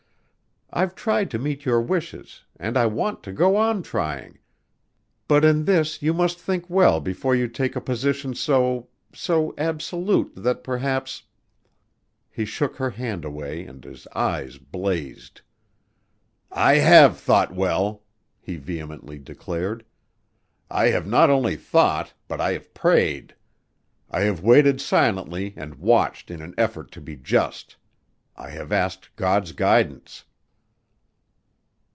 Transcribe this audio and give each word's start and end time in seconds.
I've 0.73 0.95
tried 0.95 1.29
to 1.31 1.37
meet 1.37 1.65
your 1.65 1.81
wishes 1.81 2.45
and 2.57 2.77
I 2.77 2.85
want 2.85 3.23
to 3.23 3.33
go 3.33 3.57
on 3.57 3.83
trying, 3.83 4.39
but 5.27 5.43
in 5.43 5.65
this 5.65 6.01
you 6.01 6.13
must 6.13 6.39
think 6.39 6.69
well 6.69 7.01
before 7.01 7.35
you 7.35 7.49
take 7.49 7.75
a 7.75 7.81
position 7.81 8.33
so 8.33 8.87
so 9.13 9.53
absolute 9.57 10.31
that 10.37 10.63
perhaps" 10.63 11.23
He 12.31 12.45
shook 12.45 12.77
her 12.77 12.91
hand 12.91 13.25
away 13.25 13.65
and 13.65 13.83
his 13.83 14.07
eyes 14.15 14.59
blazed. 14.59 15.41
"I 16.49 16.75
have 16.75 17.19
thought 17.19 17.53
well," 17.53 18.03
he 18.39 18.55
vehemently 18.55 19.19
declared. 19.19 19.83
"I 20.69 20.85
have 20.87 21.05
not 21.05 21.29
only 21.29 21.57
thought, 21.57 22.13
but 22.29 22.39
I 22.39 22.53
have 22.53 22.73
prayed. 22.73 23.35
I 24.09 24.21
have 24.21 24.41
waited 24.41 24.79
silently 24.79 25.53
and 25.57 25.75
watched 25.75 26.31
in 26.31 26.41
an 26.41 26.53
effort 26.57 26.93
to 26.93 27.01
be 27.01 27.17
just. 27.17 27.75
I 28.37 28.51
have 28.51 28.71
asked 28.71 29.13
God's 29.17 29.51
guidance." 29.51 30.23